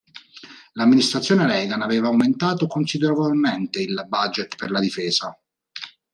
L'amministrazione 0.73 1.45
Reagan 1.45 1.83
aveva 1.83 2.07
aumentato 2.07 2.65
considerevolmente 2.65 3.83
il 3.83 4.03
budget 4.09 4.55
per 4.55 4.71
la 4.71 4.79
difesa. 4.79 5.39